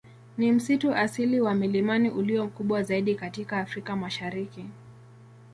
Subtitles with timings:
[0.37, 4.65] Ni msitu asili wa milimani ulio mkubwa zaidi katika Afrika Mashariki.